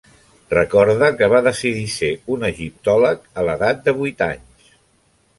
Recorda 0.51 1.09
que 1.17 1.27
va 1.33 1.41
decidir 1.47 1.83
ser 1.95 2.09
un 2.35 2.45
egiptòleg 2.49 3.27
a 3.41 3.43
l'edat 3.49 3.83
de 3.89 3.95
vuit 3.99 4.25
anys. 4.29 4.73